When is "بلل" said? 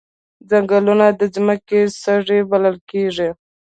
2.49-2.77